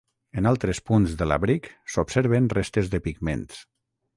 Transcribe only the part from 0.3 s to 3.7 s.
En altres punts de l'abric s'observen restes de pigments.